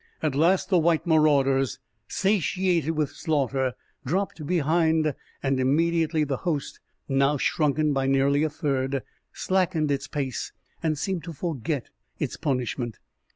[0.23, 3.73] At last the white marauders, satiated with slaughter,
[4.03, 10.53] dropped behind, and immediately the host, now shrunken by nearly a third, slackened its pace
[10.81, 12.97] and seemed to forget its punishment.